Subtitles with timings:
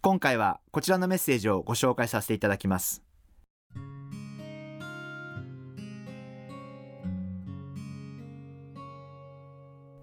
[0.00, 3.02] 今回はこちらのメッセージをご紹介させていただきます。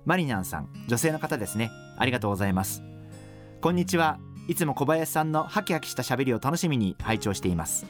[0.04, 1.72] マリナンさん女性の方ですね。
[1.98, 2.84] ありがとうございます。
[3.62, 4.20] こんにちは。
[4.50, 7.86] いつも小林さんのハキハキした喋りを楽しみに拝聴しています。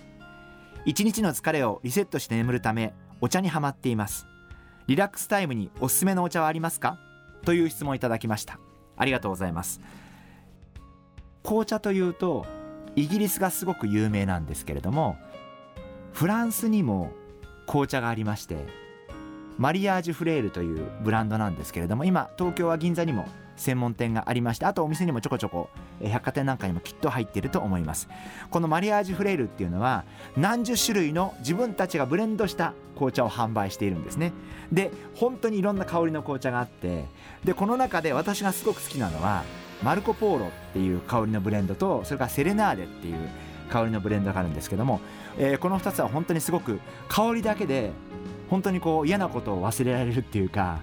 [0.86, 4.28] 一日の疲れをリセットして眠るためお茶にはまっています。
[4.86, 7.00] リラックスタイムにおすすめのお茶はありますか？
[7.44, 8.60] という質問いただきました。
[8.96, 9.82] ありがとうございます。
[11.46, 12.46] 紅茶というと
[12.96, 15.18] イギリスがすごく有名なんですけれども
[16.12, 17.12] フランスにも
[17.68, 18.66] 紅茶がありまして
[19.58, 25.70] マリアージュフレールというブランドなんですけれども今東京は銀座にも専門店がありましてあとお店にもちょこちょこ
[26.04, 28.10] 百貨店なんかにもきっと入っていると思います。
[28.50, 30.04] このマリアージュフレールっていうのは
[30.36, 34.34] 何十種類の自分たちがブレンドした紅茶を販売しているんですね。
[34.74, 37.06] で本当にいろんな香りの紅茶があって
[37.46, 39.44] でこの中で私がすごく好きなのは
[39.84, 43.30] マルコ・ポーロっていう香りのブレンドとそれからセレナーデっていう
[43.70, 45.02] 香りのブレンドがあるんですけども、
[45.38, 47.92] えー、この2つは本当にすごく香りだけで
[48.50, 50.82] 本当にこう嫌なことを忘れられるっていうか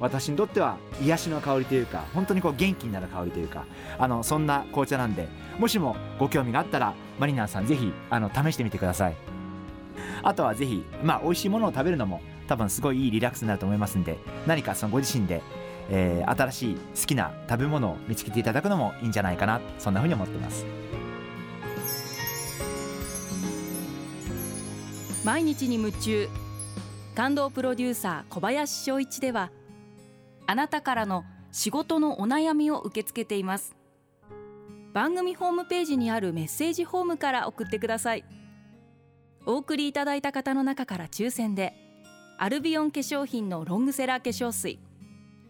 [0.00, 3.64] 私にとっては癒しの香りというか本当にこう元気になる香りというか
[3.98, 9.16] あのそんな紅茶なんでもしもご興味があったらマリナーさんぜひあの試してみてください。
[10.22, 15.42] あとはぜひまあ美味しいものを食べるのも多分すごいいいリラックスになると思いますんで何かそのご自身で、
[15.90, 20.64] えー、新しい好きな食べ物を見つけていただくのもいいんじゃないかなそんなふうに思ってます。
[25.24, 26.28] 毎日に夢中
[27.14, 29.50] 感動プロデューサー小林翔一では
[30.46, 33.74] あなたからの仕事のお悩みを受け付けています。
[34.92, 38.24] 番組ホームページにあるメッセージホームから送ってください。
[39.46, 41.74] お送りいただいた方の中から抽選で
[42.38, 44.78] アルビオン化粧品のロングセラー化粧水。